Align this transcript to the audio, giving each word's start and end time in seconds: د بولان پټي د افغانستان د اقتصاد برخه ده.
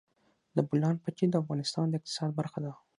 د 0.55 0.57
بولان 0.67 0.95
پټي 1.03 1.25
د 1.29 1.35
افغانستان 1.43 1.85
د 1.89 1.93
اقتصاد 1.99 2.29
برخه 2.39 2.59
ده. 2.65 2.71